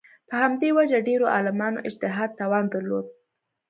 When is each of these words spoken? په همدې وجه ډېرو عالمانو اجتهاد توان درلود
په 0.29 0.35
همدې 0.43 0.69
وجه 0.77 0.99
ډېرو 1.07 1.25
عالمانو 1.35 1.83
اجتهاد 1.87 2.29
توان 2.39 2.65
درلود 2.73 3.05